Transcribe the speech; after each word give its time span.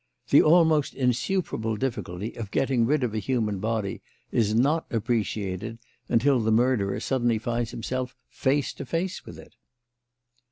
The 0.31 0.41
almost 0.41 0.95
insuperable 0.95 1.75
difficulty 1.75 2.33
of 2.35 2.49
getting 2.49 2.87
rid 2.87 3.03
of 3.03 3.13
a 3.13 3.19
human 3.19 3.59
body 3.59 4.01
is 4.31 4.55
not 4.55 4.87
appreciated 4.89 5.77
until 6.09 6.39
the 6.39 6.51
murderer 6.51 6.99
suddenly 6.99 7.37
finds 7.37 7.69
himself 7.69 8.15
face 8.27 8.73
to 8.73 8.85
face 8.87 9.27
with 9.27 9.37
it. 9.37 9.53